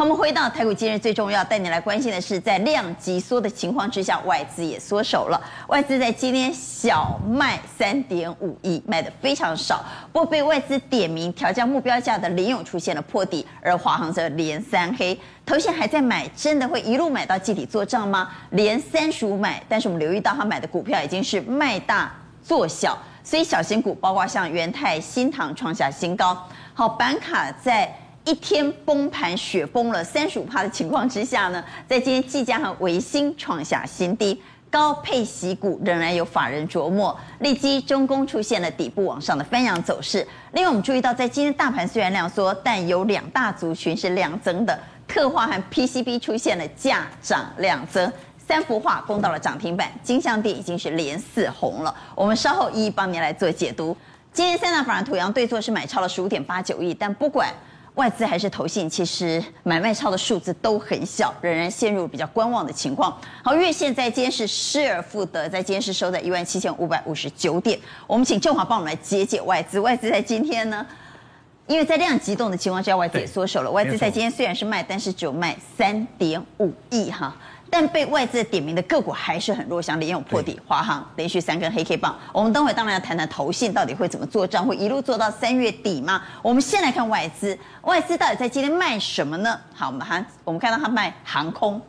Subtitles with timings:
[0.00, 5.38] 我们回到台股今日最重要，带你来关心的是，在量级缩的情况之下，外资也缩手了。
[5.68, 9.84] 外资在今天小卖三点五亿，卖的非常少。
[10.10, 15.18] 不过被外资点名调降目标价的联勇出现了破底，而华航则连三黑。
[15.44, 18.30] 头先还在买，真的会一路买到季底做账吗？
[18.52, 22.10] 连三十五买，但是我们留意到他买的股票已经是卖大
[22.42, 26.34] 做小，所以小型股包括像元泰、新唐创下新高。
[26.72, 27.94] 好，板卡在。
[28.30, 40.24] 一天崩盘雪崩了三十五趴的情况之下呢，在今天技嘉和微星创下新低，高配息股仍然有法人琢磨，立基中攻出现了底部往上的翻扬走势。
[40.52, 51.92] 另外，我们注意到，在今天大盘虽然量缩，但有两大族群是量增的，特化和 PCB 出现了价涨量增，三幅画攻到了涨停板，金像电已经是连四红了。
[52.14, 53.96] 我们稍后一一帮您来做解读。
[54.32, 57.52] 今天三大法人土洋对坐是买超了十五点八九亿，但不管。
[58.00, 63.14] 外资还是投信，其实买卖超的数字都很小，仍然陷入比较观望的情况。
[63.44, 67.78] 好，月线在今天是失而复得，在今天是收在一万七千五百五十九点。
[68.06, 69.78] 我们请正华帮我们来解解外资。
[69.78, 70.86] 外资在今天呢，
[71.66, 73.70] 因为在量急动的情况之下，外资也缩手了。
[73.70, 77.36] 外资在今天虽然是卖，但是只有卖三点五亿哈。
[77.70, 82.18] 但被外资点名的个股还是很弱，像联咏破底，华航连续三根黑 K 棒。
[82.32, 86.20] 我们等会当然要谈谈投信到底会怎么做账，会一路做到三月底吗？
[86.42, 89.58] 我们先来看外资，外资到底在今天卖什么呢？
[89.72, 91.80] 好，我们还我们看到他卖航空，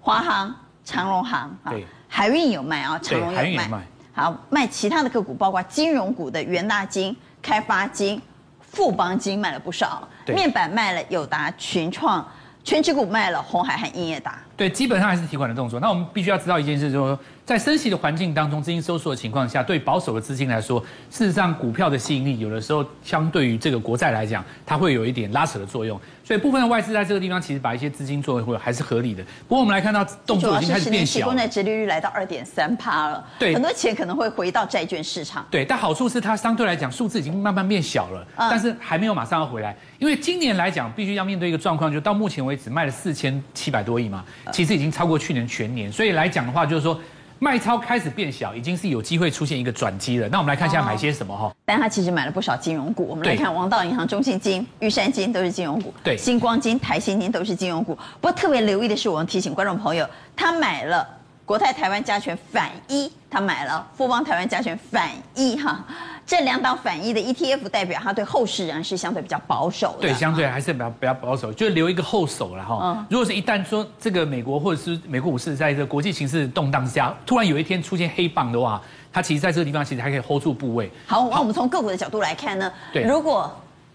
[0.00, 1.72] 华航、长荣航啊，
[2.08, 3.70] 海运有卖啊，长荣有卖。
[4.14, 8.20] 好，卖其他的个股，包括金融股的元大金、开发金、
[8.60, 12.26] 富邦金卖了不少，面板卖了友达、群创。
[12.64, 14.40] 全职股卖了，鸿海和英业达。
[14.56, 15.78] 对，基本上还是提款的动作。
[15.80, 26.00] 那我们必须要知道一件事，就是说，在升息的环境当中，资金收缩的情况下，对保守的资金来说，事实上股票的吸引力有的时候相对于这个国债来讲，它会有一点拉扯的作用。
[26.24, 29.22] 所以部分的外资在这个地方其实把一些资金作为会还是合理的。
[29.46, 31.26] 不过我们来看到动作已经开始变小了。
[31.26, 35.46] 公债殖利率来到二点三趴了，对，很多钱可能会回到债券市场。
[35.50, 39.76] 对，但好处是它相对来讲数字已经慢慢变小了，但是还没有马上要回来。
[39.98, 45.90] 因为今年来讲，必须要面对一个状况，就到目前为止卖了四千七百多亿嘛，其实已经超过去年全年。
[45.90, 47.00] 所以来讲的话，就是说。
[47.38, 50.26] 卖超开始变小，已经是有机会出现一个转机了。
[50.30, 51.54] 那我们来看一下买些什么哈。
[51.66, 53.06] 但他其实买了不少金融股。
[53.06, 55.92] 我们来看王道银行、中信金、玉山金都是金融股。
[56.02, 57.94] 对，星光金、台新金都是金融股。
[57.94, 61.06] 不过特别留意的是，我们提醒观众朋友，他买了
[61.44, 65.84] 国泰台湾加权反一，他买了富邦台湾加权反一哈。
[66.26, 69.98] 这两档反一的 ETF 代表，它对后市仍然是相对比较保守的。
[70.00, 72.80] 对，相对还是比较比较保守，就留一个后手了哈。
[72.82, 73.06] 嗯。
[73.08, 78.82] 如果是一旦说这个美国或者是美国股市在这个国际形势动荡之下，突然有一天出现黑棒的话，
[79.12, 80.90] 它其实在这个地方其实还可以 hold 住部位。
[81.06, 83.48] 好，那我们从个股的角度来看呢，对，如果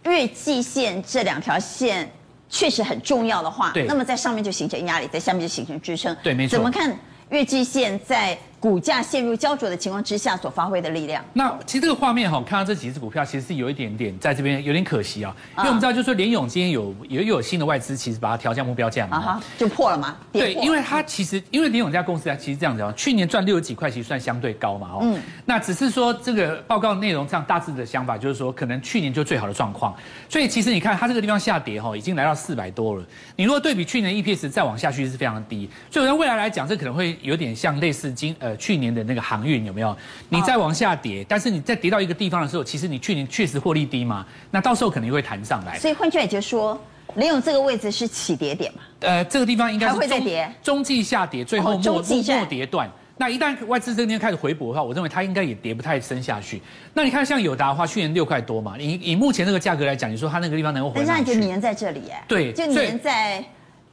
[0.05, 2.09] 月季线这两条线
[2.49, 6.15] 确实很重要的话，对，那么在上面就形成压力，在下面就形成支撑。
[6.23, 6.51] 对，没错。
[6.53, 8.37] 怎么看月季线在？
[8.61, 11.25] 股价陷入焦灼的情况之下所发挥的力量。
[11.33, 20.15] 那其实这个画面哈，看到这几只股票，其实是有一点点在这边有点可惜啊，因为我们知道，就是说联咏今天有也有新的外资，其实把它调降目标价嘛，啊就破了嘛。
[20.31, 24.99] 对，因为它其实因为联咏这家公司啊，其实这样子啊，去年赚六十几块，其实算相对高嘛哦。
[25.01, 25.19] 嗯。
[25.45, 29.95] 那只是说这个报告内容上大致的想法就是说，可能去年就最好的状况，
[30.29, 33.03] 所以其实你看它这个地方下跌哈，已经来到四百多了。
[33.35, 39.21] 你如果对比去年 EPS 再往下去是非常低，所以在未来来讲，这可能会有点像类似今呃去年的那个。
[39.21, 39.95] 航运有没有？
[40.29, 45.77] 你再往下跌，但是你再跌到一个地方的时候，其实你去年确实获利低嘛，那到时候肯定会弹上来。
[45.77, 46.77] 所以换句话就说，
[47.15, 48.79] 林勇这个位置是起跌点嘛？
[49.01, 52.91] 呃，这个地方应该是还会再跌，中继下跌，最后末末跌段。
[53.15, 56.59] 那一旦外资这边开始回补的话，我认为它应该也跌不太深下去。
[56.93, 61.05] 那你看像友达的话，去年六块多嘛，以以目前这个价格来讲，你说它那个地方能够回？
[61.05, 63.41] 但是就粘在这里哎，对，就粘在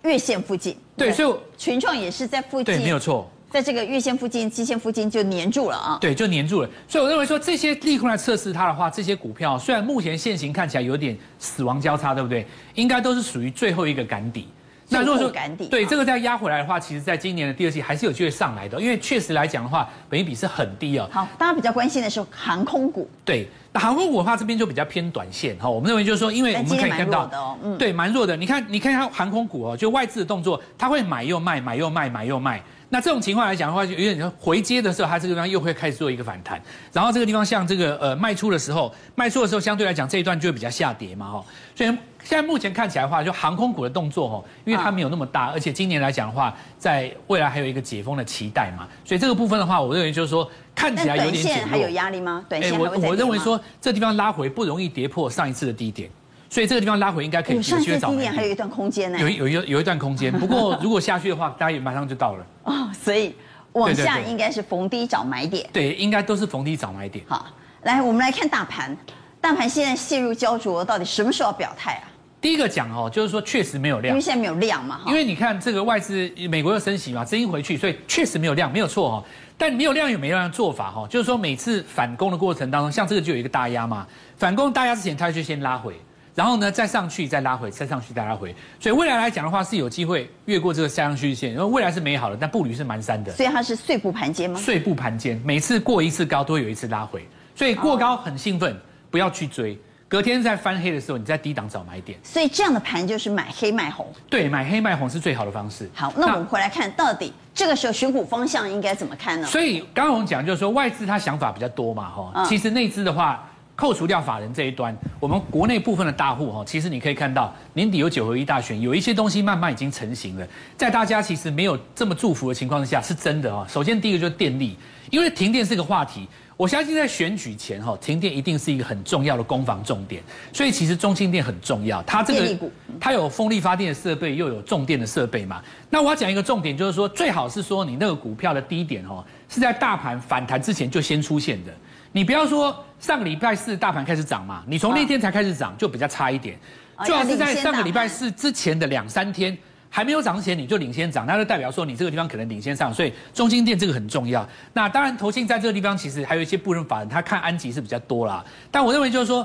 [0.03, 0.77] 月线附近。
[0.97, 3.31] 对，所以群创也是在附近，对，没有错。
[3.51, 5.99] 在这个月线附近、季线附近就黏住了啊！
[6.01, 6.69] 对，就黏住了。
[6.87, 12.47] 所以我认为说，这些利空来测试它的话，这些股票虽然目前现行看起来有点死亡交叉，对不对？
[12.75, 14.49] 应该都是属于最后一个赶底。
[14.91, 21.07] 那如果说赶底，对这个再压回来的话，其实在今年的第二季还是有机会上来的，因为确实来讲的话，本益比是很低哦。
[21.13, 23.07] 好，大家比较关心的是航空股。
[23.23, 25.69] 对，那航空股的话，这边就比较偏短线哈。
[25.69, 28.35] 我们认为就是说，因为我们可以看到，嗯，对，蛮弱的。
[28.35, 32.63] 你看，你看它航空股哦，就外资的动作，它会买又卖，买又卖，买又卖。
[32.91, 36.61] 那这种情况来讲的话，就有点回接的时候，它这个地方又会开始做一个反弹，
[36.93, 41.45] 然后这个地方像这个呃卖出的时候，卖出的时候相对来讲这一段就会比较下跌嘛哈，
[41.77, 41.91] 所以
[42.23, 51.69] 现在目前看起来的话，就航空股的动作哈，因为它没有那么大，而且今年来讲的话，在未来还有一个解封的期待嘛，所以这个部分的话，我认为就是说看起来有点减。
[51.69, 52.43] 还有压力吗？
[52.49, 53.07] 短线还会再跌吗？
[53.07, 56.09] 我我认为说这地方拉回不容易跌破上一次的低点。
[56.51, 58.11] 所以这个地方拉回应该可以有机会找。
[58.11, 62.47] 低点还有一段空间呢，有有有有一段空间，不过 如果下去的话，大家也马上就到了。
[62.65, 63.35] 哦，所以
[63.73, 65.69] 往下应该是逢低找买点。
[65.73, 67.25] 对，应该都是逢低找买点。
[67.29, 67.47] 好，
[67.83, 68.97] 来我们来看大盘，
[69.41, 72.09] 大盘现在陷入焦灼，到底什么时候要表态啊？
[72.41, 75.01] 第一个讲哦，就是说确实没有量，因为现在没有量嘛。
[75.07, 79.25] 因为你看这个外资，美国又升息嘛，资金回去，所以确实没有量，没有错哦。
[79.57, 84.07] 但没有量有没有量的做法哈，就是说每次反攻的过程当中，像这个就有一个大压嘛，
[84.37, 86.01] 反攻大压之前，它就先拉回，
[86.39, 93.33] 然后呢再上去再拉回，再上去再拉回，所以未来来讲的话是有机会越过这个下降趋势线，因为未来是美好的，但步履是蹒跚的。
[93.33, 94.61] 所以它是碎步盘间吗？
[94.61, 97.27] 碎步盘间，每次过一次高都会有一次拉回，
[97.57, 98.81] 所以过高很兴奋，
[99.11, 99.77] 不要去追。
[100.07, 102.17] 隔天在翻黑的时候，你在低档找买点。
[102.23, 104.07] 所以这样的盘就是买黑卖红。
[104.31, 105.91] 对，买黑卖红是最好的方式。
[105.93, 109.49] 好，那我们回来看到底这个时候选股方向应该怎么看呢？
[109.49, 112.45] 所以刚刚我们讲就是说外资他想法比较多嘛，哈。
[112.49, 113.45] 其实内资的话，
[113.75, 120.47] 扣除掉法人这一端，我们国内部分的大户哈，其实你可以看到年底有九合一大选，有一些东西慢慢已经成型了。
[120.77, 123.67] 在大家其实没有这么祝福的情况之下，是真的啊。
[123.69, 124.77] 首先第一个就是电力，
[125.11, 126.27] 因为停电是个话题。
[126.57, 130.21] 我相信在选举前哈，停电一定是一个很重要的攻防重点，
[130.53, 132.03] 所以其实中兴电很重要。
[132.03, 135.63] 它这个它有风力发电的设备，又有重电的设备嘛。
[135.89, 141.73] 那我要讲一个重点，就是说最好是说你那个股票的低点哦，是在大盘反弹之前就先出现的。
[142.13, 146.59] 你不要说上个礼拜四大盘开始涨嘛，你从那天才开始涨就比较差一点。
[147.05, 149.57] 最好是在上个礼拜四之前的两三天。
[149.91, 154.47] 还没有涨之前你就领先涨，那就代表说你这个地方可能领先上，所以中心店这个很重要。
[154.75, 158.45] 那当然，投信在这个地方其实还有一些部分法人，他看安吉是比较多啦。
[158.71, 159.45] 但我认为就是说，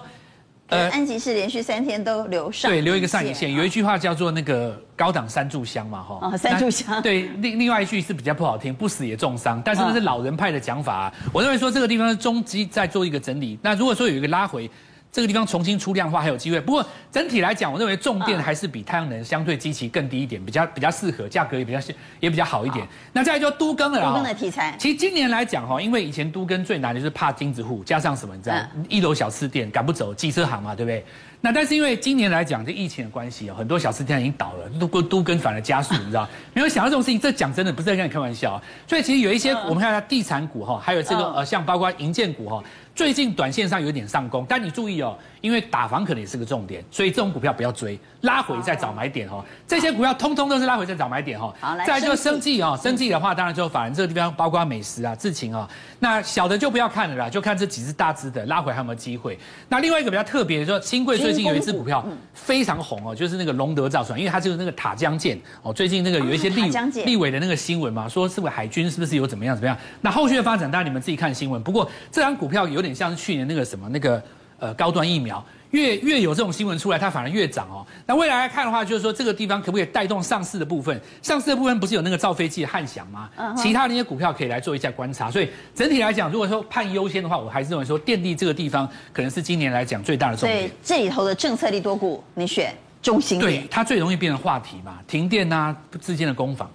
[0.74, 3.54] 呃，安吉是连续三天都留上，对，留一个上影线。
[3.54, 6.20] 有一句话叫做那个高档三炷香嘛，哈。
[6.22, 7.02] 哦，三炷香。
[7.02, 9.62] 对，另另外一句是比较不好听，不死也重伤。
[9.64, 11.14] 但是那是老人派的讲法啊。
[11.31, 13.58] 我认为说这个地方是中基在做一个整理。
[13.62, 14.70] 那如果说有一个拉回。
[15.13, 21.80] 这个地方重新出量的话还有机会，不过整体来讲，我认为重电还是比太阳能相对基期更低一点，比较比较适合，价格也比较
[22.19, 22.83] 也比较好一点。
[23.12, 24.75] 那再来就都更了，都更的题材。
[24.80, 28.56] 其实今年来讲哈，因为以前都更最难的就是怕钉子户，加上什么你知道，
[28.89, 31.06] 一楼小吃店赶不走，机车行嘛，对不对？
[31.42, 36.27] 那但是因为今年来讲，这疫情的关系啊，很多小吃店已经倒了，都都更反而加速，你知道？
[36.54, 38.59] 没有想到这种事情，这讲真的不是在跟你开玩笑。
[38.88, 42.63] 所以其实有一些我们看一下地产股哈，还有这个呃像包括银建股哈。
[42.95, 49.44] 最近短线上有点上攻，但你注意哦，因为打房可能也是个重点，所以这种股票不要追，拉回再找买点哦。
[49.68, 51.51] 这些股票通通都是拉回再找买点哦。
[51.60, 55.68] 好，来，再来就生计哦，生计的话，当然就反正这个地方包括美食啊、智勤啊，
[55.98, 59.40] 那小的就不要看了啦，就看这几只大只的拉回还有没有机会。
[59.69, 62.06] 那另外一个比较特别的说，新贵最近有一只股票
[62.36, 66.69] 非常红哦，就是那个龙德造船，因为它就是那个塔江舰哦，最近那个有一些立
[67.06, 69.75] 立委的那个新闻嘛，说是不是海军是不是有怎么样怎么样？
[70.01, 71.60] 那后续的发展当然你们自己看新闻。
[71.63, 72.82] 不过这张股票有。
[72.83, 74.21] 有点像是去年那个什么那个
[74.59, 77.85] 呃高端疫苗，越越有这种新闻出来，它反而越涨哦。
[78.06, 81.00] 那未来来看的话，就是说这个地方可不可以带动上市的部分？
[81.21, 83.30] 上市的部分不是有那个造飞机的汉翔吗？
[83.56, 85.31] 其他那些股票可以来做一下观察。
[85.31, 90.69] 所以整体来讲，如果说判优先的话，我还是认为说电力这个地方可能是今年来讲最大的重点。
[90.83, 93.62] 这里头的政策力多股，你选中兴电。
[93.62, 96.69] 对，它最容易变成话题嘛，停电啊之间的攻防。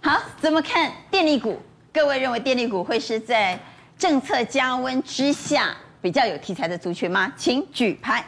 [0.00, 1.60] 好，怎么看电力股？
[1.92, 3.58] 各位认为电力股会是在？
[3.98, 7.32] 政策加温之下，比较有题材的族群吗？
[7.36, 8.24] 请举牌。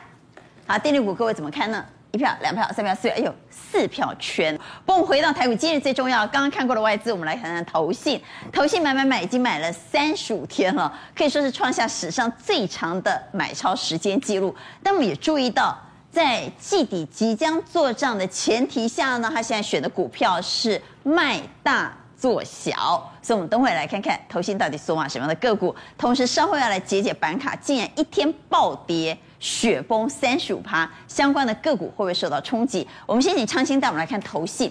[0.66, 1.85] 好，电力股各位怎么看呢？
[2.11, 4.52] 一票、两票、三票、四票，哎呦，四票全。
[4.85, 8.21] 不过我们回到台股，今日最重要，刚刚看过的外资，我们来谈谈投信。
[8.52, 14.52] 投信买买买，已经买了三十五天了，可以说是创下史上最长的买超时间记录。
[14.83, 15.78] 但我们也注意到，
[16.11, 21.97] 在季底即将做账的前提下呢，他现在选的股票是卖大。
[22.20, 25.74] 做小，所以我们等会来看看投信到底锁码什么样的个股。
[25.96, 32.86] 同时，稍后要来解解板卡，竟然一天暴跌，雪崩三十五趴，相关的个股会不会受到冲击？
[33.06, 34.70] 我们先请昌兴带我们来看投信。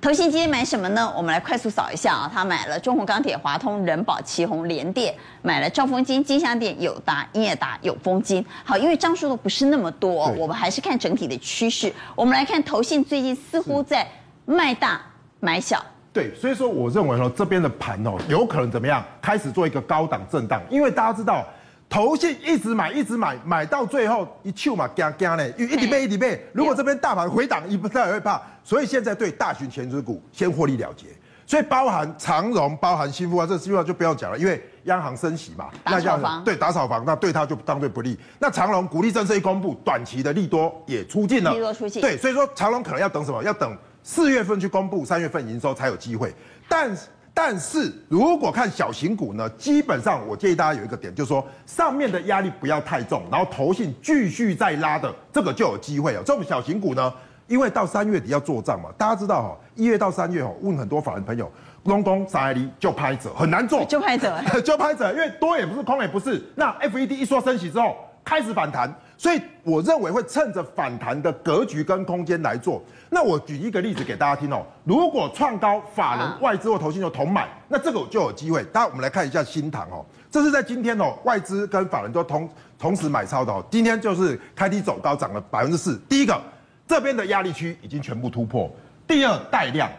[0.00, 1.12] 投信今天买什么呢？
[1.14, 8.42] 我们来快速扫一下啊，他买了中鸿钢铁、华通、人保、奇鋐、联电，买了兆丰金、金像电、友达、英业达、永丰金。
[8.64, 11.92] 好，因为张数都不是那么多，我们还是看整体的趋势。
[12.14, 14.08] 我们来看投信最近似乎在
[14.46, 15.02] 卖大
[15.40, 15.84] 买小。
[16.12, 21.46] 对，所以说我认为说这边的盘哦，有可能怎么样，开始做一个高档震荡，因为大家知道，
[21.88, 26.42] 投信一直买，一直买，买到最后一去嘛，惊惊呢，一直背一直背。
[26.52, 31.06] 如果这边大盘回档，一不太会怕，所以现在对大型权值股先获利了结。
[31.46, 38.18] 所以包含长荣，包含新富啊，这新富就不要讲了，因为央行升息嘛，打炒房，对打扫房，那对它就当对不利。
[38.38, 42.02] 那长荣鼓励政策一公布，短期的利多也出尽了，利多出尽。
[42.02, 43.42] 对，所以说长荣可能要等什么？
[43.42, 43.76] 要等。
[44.02, 46.34] 四月份去公布，三月份营收才有机会。
[46.68, 46.96] 但
[47.34, 56.22] 但是如果看小型股呢，基本上我建议大家有一个点，就是说上面的压力不要太重，然后投信继续再拉的，这个就有机会哦。
[56.26, 57.12] 这种小型股呢，
[57.46, 61.48] 因为到三月底要做账嘛，大家知道哈，一月到三月哦，问很多法人朋友，
[61.84, 66.42] 龙工三二就拍者很难做，就拍者，就拍者，因为多也不是，空也不是。
[66.56, 68.92] 那 FED 一说升息之后，开始反弹。
[69.18, 72.80] 所以我认为会趁着反弹的格局跟空间来做。
[73.10, 74.64] 那我举一个例子给大家听哦。
[74.84, 78.62] 如果创高，法人、外资或投信就同买，那这个就有机会。
[78.66, 82.48] 大家我们来看一下新塘哦，这是在今天哦，外资跟法人都同
[82.78, 83.64] 同时买超的哦。
[83.68, 85.98] 今天就是开低走高，涨了百分之四。
[86.08, 86.40] 第一个，
[86.86, 88.70] 这边的压力区已经全部突破。
[89.04, 89.90] 第二，带量，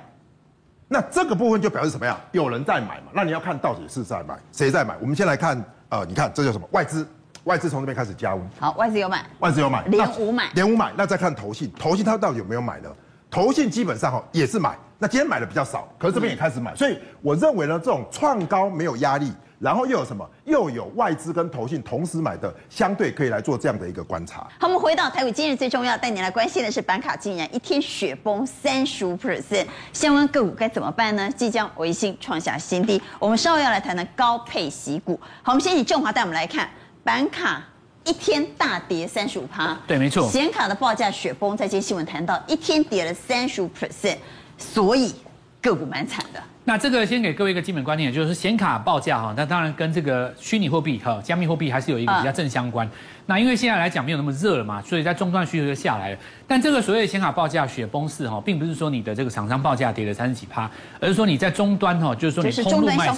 [0.88, 2.18] 那这个部分就表示什么呀？
[2.32, 3.12] 有人在买嘛？
[3.12, 4.96] 那你要看到底是在买，谁在买？
[5.02, 6.66] 我们先来看，呃，你看这叫什么？
[6.72, 7.06] 外资。
[7.50, 12.90] 外资从这边开始加温，好，外资有买，外资有买，连五买，连五买，那再看投信，投信它到底有没有买呢？
[13.32, 20.24] 投信基本上哈也是买，那今天买的比较少，可是这边也开始买，所以我认为呢，这种创高没有压力，然后又有什么？
[20.46, 24.48] 又有外资跟投信同时买的，相对可以来做这样的一个观察。
[24.60, 31.28] 好，我们回到台股，今日最重要带你来关心的是板卡竟然一天雪崩三十五 percent，相关个股该怎么办呢？
[31.36, 35.20] 即将维新创下新低，我们稍后要来谈谈高配息股。
[35.42, 36.70] 好，我们先请正华带我们来看。
[37.10, 37.60] 板卡
[38.04, 40.30] 一天大跌三十五趴，对，没错。
[40.30, 44.16] 显卡的报价雪崩，在今天新闻谈到一天跌了三十五 percent，
[44.60, 45.16] 所以
[45.60, 46.44] 个股蛮惨的。
[46.70, 52.88] 那这个先给各位一个基本观念，就是显卡报价哈，那当然跟这个虚拟货币哈、加密货币还是有一个比较正相关。
[53.26, 56.18] 那因为现在来讲没有那么热了嘛，所以在终端需求就下来了。
[56.48, 63.18] 但这个所谓的显卡报价雪崩式哈，并不是说你的这个厂商报价跌了三十几趴，而是说你在终端哈，就是说你通路卖场，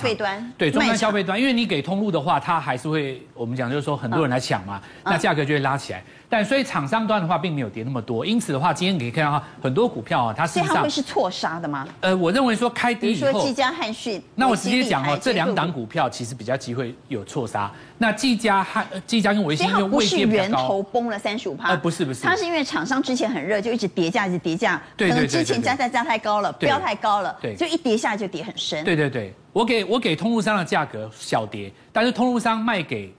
[0.58, 6.02] 对终端消费端，因为你给通路的话，它还是会我们讲就是说很多人来抢嘛，那价格就会拉起来。
[6.32, 8.26] 但所以厂商端的话，并没有跌那么多。
[8.26, 11.86] 因此的话，今天你可以看到很多股票啊，它实际上会是错杀的吗？
[12.00, 17.70] 呃，我认为说开低以后，说技嘉、汉讯，那我直接讲哦，这两档股票其实比较机会有错杀。
[17.98, 21.68] 那技嘉汉技嘉跟微星因为位阶比较高，源头崩了三十五趴。
[21.68, 24.82] 呃，不是不是，它是因为厂商之前很热，就一直叠价，一直叠价。
[24.96, 28.82] 对对对，可能之前加价加太高了，标太高了，对，就一跌下就跌很深。
[28.86, 33.14] 对对对，我给我给通路商的价格小跌，但是通路商卖给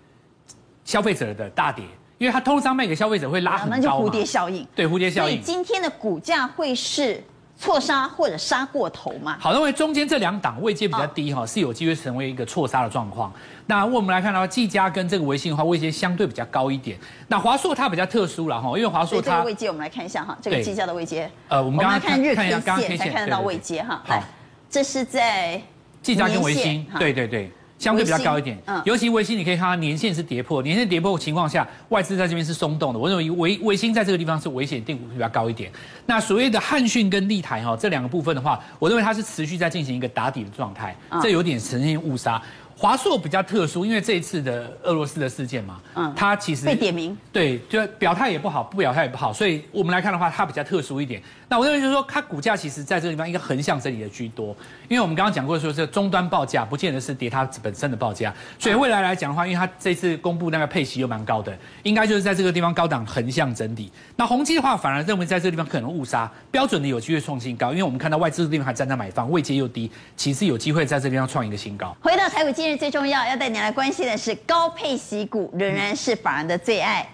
[0.83, 1.85] 消费者的大跌，
[2.23, 4.67] 因为它通路商卖给消费者会拉很高嘛，那就蝴蝶效应。
[4.75, 5.35] 对，蝴蝶效应。
[5.35, 7.23] 所以今天的股价会是。
[7.59, 9.37] 错杀或者杀过头嘛？
[9.39, 13.33] 好，认为中间这两档位阶比较低哈，是有机会成为一个错杀的状况。
[13.67, 16.99] 那我们来看到技嘉跟这个微星的话，位阶相对比较高一点。
[17.29, 21.31] 那华硕它比较特殊了哈，因为华硕它这个位阶我们来看一下哈，这个技嘉的位阶。
[21.47, 22.51] 呃，我们刚刚看日 K
[22.81, 24.03] 线才看得到位阶哈。
[24.05, 24.21] 好，
[24.69, 25.63] 这是在
[26.03, 27.53] 技嘉跟微星，对对对。
[27.83, 32.99] 相对比较高一点，嗯，尤其微星，你可以看它年线是跌破，年线跌破的情况下，外资在这边是松动的。
[32.99, 35.69] 我认为微微星在这个地方是危险定比较高一点。
[36.07, 42.41] 那所谓的汉讯跟立台哈这两个部分的话，我认为它是持续在进行一个打底的状态，这有点呈现误杀。
[42.75, 51.23] 华硕比较特殊，因为这一次的俄罗斯的事件嘛，嗯，它其实被点名，对，就表态也不好，不表态也不好，所以我们来看的话，它比较特殊一点。
[51.53, 54.57] 那我认为就是说，它股价其实在这个地方应该横向整理的居多，
[54.89, 63.93] 因为我们刚刚讲过说，这终端报价不见得是跌它本身的报价，所以未来来讲的话，因为它这次公布那个配息又蛮高的，应该就是在这个地方高档横向整理。
[64.17, 71.95] 那宏基的话，反而认为在这个地方可能误杀，标准的有机会创新高，因为我们看到外资的地方还站在买方，位阶又低，其实有机会在这个地方创一个新高。
[72.01, 73.51] 回到台股，今日最重要要带。
[73.51, 77.07] 你来关心的是高配息股仍然是法人的最爱，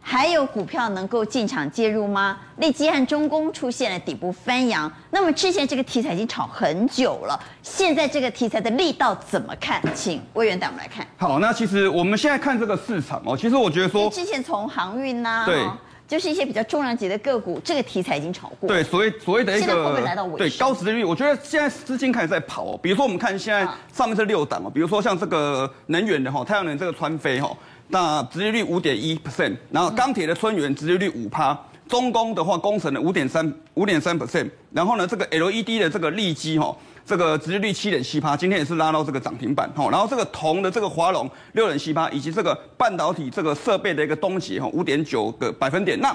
[0.00, 2.38] 还有股票能够进场介入吗？
[2.56, 9.82] 利基和中工出现了底部翻扬，那么之前这个题材已经炒很久了，现在这个题材的力道怎么看？
[9.94, 11.06] 请魏源带我们来看。
[11.18, 15.62] 好，那其实我们现在看这个市场哦，其实我觉得说，之前从航运呐，对。
[16.08, 18.66] 就是一些比较重量级的个股，这个题材已经炒过。
[18.66, 20.38] 对，所谓所谓的一个，现在会不会来到尾声？
[20.38, 22.80] 对，高殖利率，我觉得现在资金开始在跑哦。
[22.82, 27.54] 比如说我们看现在上面是六档哦，比如说像这个能源的哈，太阳能这个川飞哈，
[27.88, 36.76] 那直利率五点一 percent，然后钢铁的春元殖利率五趴，中工的话工程的五点三五点三 percent，然后呢这个 LED 的这个利基哈。
[37.06, 39.88] 这个直利率七点七趴，今天也是拉到这个涨停板哈。
[39.90, 45.98] 然后这个铜的这个华龙六点七趴，以及这个半导体这个设备的一个东协哈五点九个百分点。
[46.00, 46.14] 那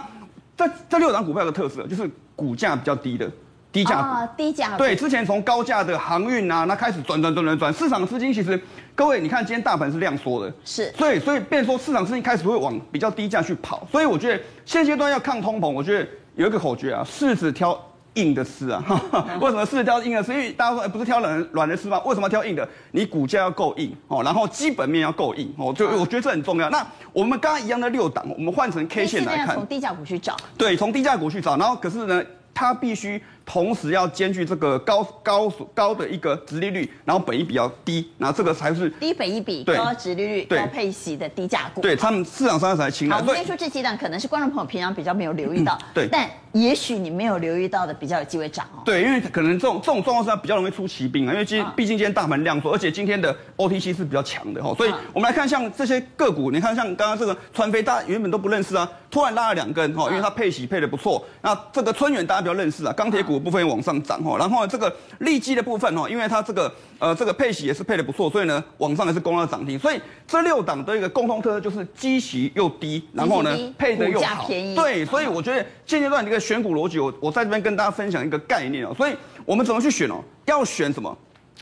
[0.55, 3.27] 这这六档股票的特色就是股价比较低的
[3.73, 4.95] 低价股，哦、低价对。
[4.95, 8.57] 之前从高价的航运啊，那开始转转转转转，市场资金其实
[8.95, 10.93] 各位你看今天大盘是量缩的，是。
[10.95, 13.85] 所以所以变说市场资金开始会往比较低价去跑。
[13.91, 17.77] 所以我觉得现阶段要抗通膨，我觉得有一个口诀啊，柿子挑。
[18.15, 18.79] 硬的吃啊，
[19.41, 20.31] 为什么柿子挑硬的吃？
[20.31, 21.99] 因为大家说，不是挑软软的吃吗？
[22.05, 22.69] 为什么挑硬的？
[22.91, 26.69] 你股价要够硬哦，然后基本面要够硬哦，就我觉得这很重要。
[26.69, 30.37] 那我们刚刚一样的六档，我们换成 K 线来看，从低价股去找。
[30.55, 41.81] 对，从低价股去找，然后可是呢，它必须同时要兼具这个高高高的一个殖利率，然后本益比较低，然后这个才是低本益比、高殖利率、高配息的低价股。
[41.81, 43.17] 对他们市场上才青睐。
[43.17, 48.81] 好，我们先说这几档，可能是观众朋友平常比较没有留意到，嗯对但也许你没有留意到的比较有机会涨哦。
[48.85, 61.25] 对，因为可能这种这种状况下比较容易出奇兵啊，因为今啊毕竟今天大盘量缩，而且今天的 OTC 是比较强的哈，所以啊我们来看像这些个股，你看像刚刚这个川飞，大家原本都不认识啊，突然拉了两根哈，因为它配息配的不错。
[61.41, 69.77] 那这个春远大家比较认识啊，钢铁股的部分也往上涨哈，然后呢这个利基的部分哈，因为它这个呃这个配息也是配的不错，所以呢往上也是攻到涨停。
[69.77, 80.15] 所以这六档的一个共同特色就是基息又低，然后呢配的又好，便宜对，所以我觉得现阶段的一个选股逻辑，我我在这边跟大家分享一个概念哦，所以我们怎么去选哦？
[80.45, 81.17] 要选什么？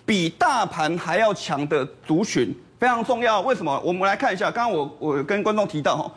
[0.06, 3.40] 比大盘还要强的族群非常重要。
[3.42, 3.80] 为什么？
[3.86, 6.12] 我们来看一下，刚刚我我跟观众提到哈，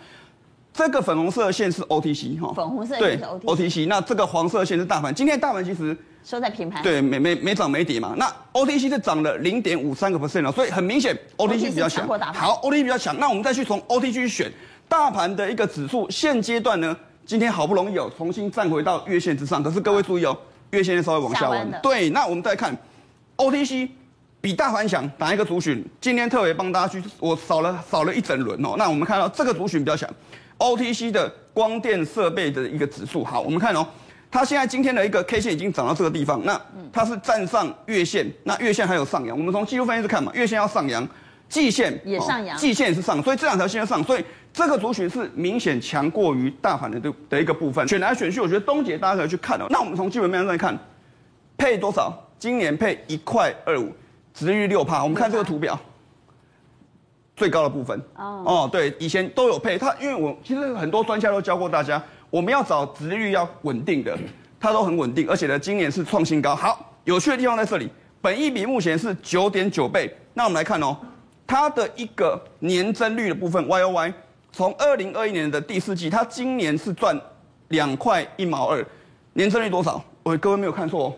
[0.74, 5.14] 这个粉红色的线是 OTC 哈，粉红色对是 OTC 那这个黄色的线是大盘。
[5.14, 6.82] 今天大盘其实收在平盘。
[6.82, 14.52] 对没没没涨没跌嘛，那 OTC 是涨了零点五三个 percent 了，所以很明显 OTC 比较强好，OTC 比较强，那我们再去从 OTC 去选
[14.88, 20.36] 大盘的一个指数，现阶段呢，今天好不容易有重新站回到月线之上，可是各位注意哦，
[20.70, 21.70] 月线稍微往下弯。
[21.80, 22.76] 对，那我们再看
[23.36, 23.88] OTC
[24.40, 25.84] 比大盘强哪一个族群？
[26.00, 28.74] 今天特别帮大家去，我扫了扫了一整轮哦。
[28.76, 30.10] 那我们看到这个族群比较强
[30.64, 33.22] ，OTC 的光电设备的一个指数。
[33.22, 33.86] 好，我们看哦，
[34.30, 36.58] 它现在今天的一个 K 线已经涨到这个地方，那
[36.90, 39.36] 它是站上月线，那月线还有上扬。
[39.36, 41.06] 我们从技术分析是看嘛，月线要上扬，
[41.48, 47.86] 季线也上扬哦季线也是上，所以这两条线要上，所以这个族群是明显强过于大盘的的的一个部分。
[47.86, 49.66] 选来选去，我觉得东杰大家可以去看哦。
[49.68, 50.78] 那我们从基本面上来看，
[51.58, 52.12] 配多少？
[52.38, 53.92] 今年配一块二五。
[54.34, 55.78] 殖利率六趴，我们看这个图表，
[57.36, 64.16] 最高的部分哦哦，对，以前都有配它，因为我其实很多专家都教过大家，我们要找殖利率要稳定的，
[64.60, 66.54] 它都很稳定，而且呢，今年是创新高。
[66.54, 67.88] 好，有趣的地方在这里，
[68.20, 70.16] 本益比目前是九点九倍。
[70.32, 70.96] 那我们来看哦，
[71.46, 74.14] 它的一个年增率的部分，Y O Y，
[74.52, 77.20] 从二零二一年的第四季，它今年是赚
[77.68, 78.84] 两块一毛二，
[79.32, 80.02] 年增率多少？
[80.22, 81.14] 我各位没有看错哦。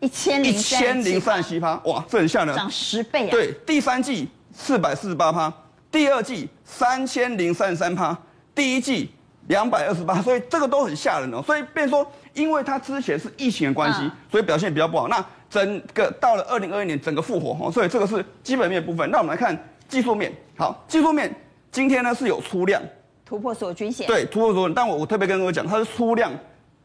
[0.00, 5.52] 一千一零千零三十七趴，哇，这很吓人，涨十倍啊！，对，第三季四百四十八趴，
[5.90, 8.16] 第二季三千零三十三趴，
[8.54, 9.10] 第一季
[9.48, 11.42] 两百二十八，所以这个都很吓人哦。
[11.42, 15.08] 所以变说，因为它之前是疫情的关系，嗯所以表现比较不好。
[15.08, 19.10] 那整个到了二零二一年，整个复活哦，所以这个是基本面部分。
[19.10, 19.56] 那我们来看
[19.88, 21.34] 技术面，好，技术面
[21.72, 22.80] 今天呢是有出量，
[23.24, 26.30] 突破所有均线。，对，突破所有，但我我特别跟各位讲，它是出量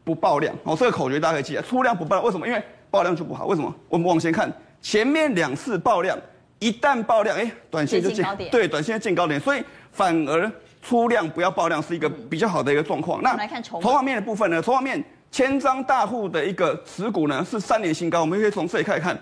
[0.02, 2.46] 不爆量哦，这个口诀大家可以记啊，出量不爆量，为什么？
[2.46, 3.72] 因为爆量就不好，为什么？
[3.88, 6.18] 我们往前看，前面两次爆量，
[6.58, 10.50] 一旦爆量，哎，短线就见高点对，短线就见高点，所以反而
[10.82, 13.20] 出量不要爆量是一个比较好的一个状况。
[13.22, 14.62] 那我们来看筹码筹码面的部分呢？
[14.62, 19.18] 筹码面千张大户的一个持股呢是三年新高，我们可以从这里开始看，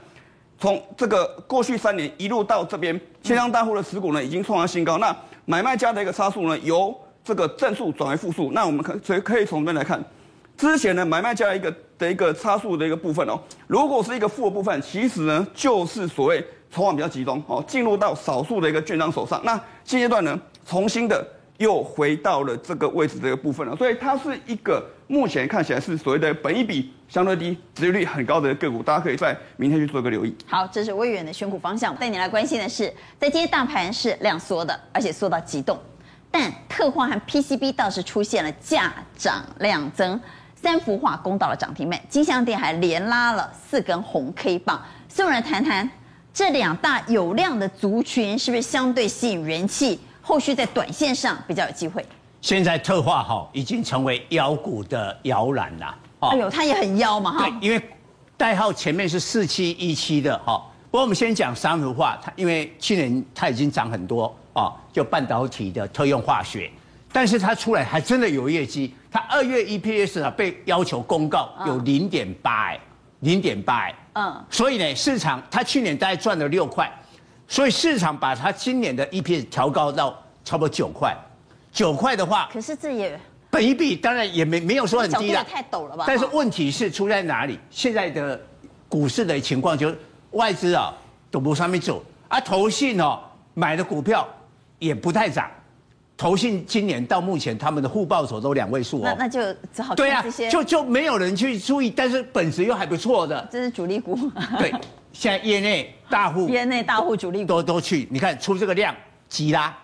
[0.58, 4.98] 从这个过去三年一路到这边，千张大户的持股呢已经创下新高。
[4.98, 6.94] 那买卖家的一个差数呢由
[7.24, 10.02] 这个正数转为负数，那我们可所以可以从这边来看。
[10.56, 16.44] 之前呢，买卖家的一个的一个差数的一个部分哦，如果是一个负的部分，其实呢就是所谓
[16.74, 19.40] 筹码比较集中哦，进入到少数的一个券商手上。
[19.44, 21.24] 那现阶段呢，重新的
[21.58, 30.34] 又回到了这个位置的一个部分了，所以它是一个目前看起来是所谓的本益比相对低、殖利率很高的个股，大家可以在明天去做一个留意。
[30.48, 31.94] 好，这是威远的选股方向。
[31.94, 35.78] 带你来关心的是，在今天大盘是量缩的，而且缩到急冻，
[36.28, 40.20] 但特化和 PCB 倒是出现了价涨量增。
[40.56, 44.82] 三幅画攻到了涨停板，金像电还连拉了四根红 K 棒。
[45.06, 45.88] 所以我们来谈谈
[46.34, 52.04] 这两大有量的族群是不是相对吸引人气，后续在短线上比较有机会。
[52.40, 55.94] 现在特化哈已经成为妖股的摇篮了。
[56.18, 57.80] 哎呦，它也很妖嘛哈对。，因为
[58.36, 60.60] 代号前面是四七一七的哈。
[60.90, 66.68] 不过我们先讲三幅化，它因为去年它已经涨很多啊，就半导体的特用化学，
[67.12, 68.92] 但是它出来还真的有业绩。
[69.08, 72.80] 它二月 EPS 啊被要求公告有零点八哎，
[73.24, 76.88] 零点八哎，嗯，所以呢市场它去年大概赚了六块，
[77.48, 81.16] 所以市场把它今年的 EPS 调高到差不多九块，
[81.72, 83.18] 九块的话，可是这也
[83.50, 86.04] 本一比当然也没没有说很低啦角度也，太陡了吧？
[86.06, 87.58] 但是问题是出在哪里？
[87.70, 88.40] 现在的
[88.88, 89.98] 股市的情况就是
[90.32, 90.94] 外资啊
[91.30, 93.18] 都不上面走啊，投信哦
[93.54, 94.28] 买的股票
[94.78, 95.50] 也不太涨。
[96.16, 99.40] 投信今年到目前他们的互报酬都两位数哦，那那就
[99.72, 103.46] 只好对啊看这些，，就就没有人去注意，但是本质又还不错的。
[103.50, 104.16] 这是主力股。
[104.58, 104.72] 对，
[105.12, 108.94] 现在业内大户业内大户主力股，都都去，你看出这个量
[109.28, 109.76] 急啦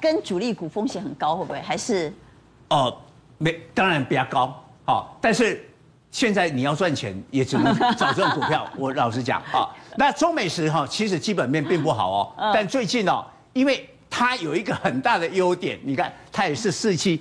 [0.00, 1.60] 跟主力股风险很高，会不会？
[1.60, 2.10] 还是
[2.68, 2.96] 哦，
[3.36, 5.62] 没当然比较高，好，但是
[6.10, 8.66] 现在你要赚钱，也只能找这种股票。
[8.78, 9.68] 我老实讲啊，
[9.98, 12.52] 那中美食哈，其实基本面并不好哦。
[12.54, 17.20] 但最近哦，因为它有一个很大的优点，你看它也是四期，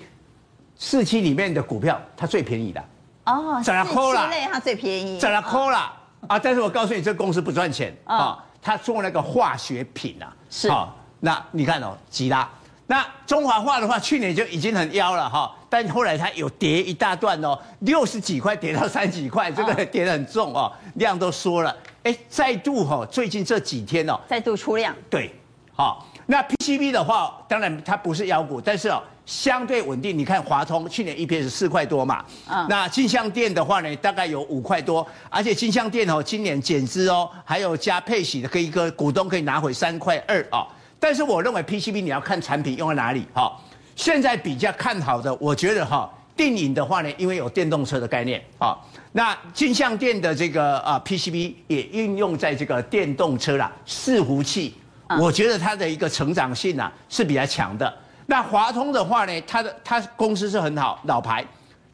[0.76, 2.80] 四期里面的股票它最便宜的。
[3.26, 5.92] 哦，四期类它最便宜，涨了扣了。
[6.28, 6.38] 啊！
[6.38, 10.70] 但是我告诉你，这公司不赚钱啊，它做那个化学品啊，是。
[10.70, 10.94] 啊。
[11.20, 12.48] 那你看哦，吉拉。
[12.86, 25.34] 那中华化的话，去年就已经很妖了哈，但后来它有跌一大段哦，六十几块跌到三十几块，这个跌得很重哦，量都缩了，哎，再度哈，最近这几天哦，再度出量，对，
[25.74, 30.18] 好，那 PCB 的话，当然它不是妖股，但是哦，相对稳定。
[30.18, 40.66] 你看华通去年 EPS 四块多嘛，嗯，那金像电的话呢，大概有五块多，而且金像电哦，今年减资哦，还有加配息的，可以一个股东可以拿回三块二哦。
[41.00, 43.60] 但是我认为 PCB 你要看产品用在哪里哈。
[43.96, 48.76] 现在比较看好的，我觉得哈，电影的话呢，因为有电动车的概念啊。
[49.12, 54.74] 那金像电的这个啊 PCB 也应用在这个电动车啦，伺服器，
[55.20, 57.94] 我觉得它的一个成长性啊是比较强的。
[58.26, 61.46] 那华通的话呢，它的它公司是很好老牌，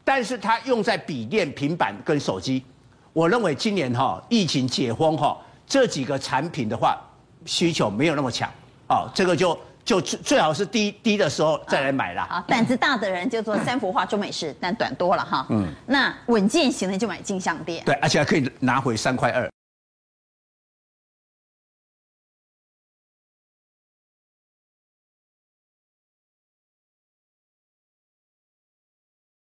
[0.04, 2.64] 但是它用在笔电、平板跟手机。
[3.12, 6.96] 我认为今年哈疫情解封哈，这几个产品的话
[7.44, 8.48] 需求没有那么强。
[8.88, 12.26] 哦，这个就就最最好是低低的时候再来买啦。
[12.30, 15.44] 好，胆子大的人就做三幅画中美式，但短多了哈。
[15.50, 17.84] 嗯，那稳健型的就买金像电。
[17.84, 19.50] 对，而且还可以拿回三块二。